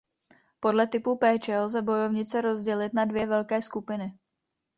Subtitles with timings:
[0.59, 4.13] Podle typu péče lze bojovnice rozdělit na dvě velké skupiny.